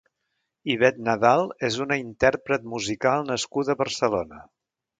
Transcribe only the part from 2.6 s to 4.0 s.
musical nascuda a